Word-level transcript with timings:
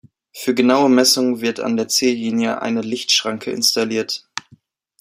Für 0.33 0.55
genaue 0.55 0.89
Messungen 0.89 1.41
wird 1.41 1.59
an 1.59 1.77
der 1.77 1.87
Ziellinie 1.87 2.59
eine 2.63 2.81
Lichtschranke 2.81 3.51
installiert. 3.51 4.25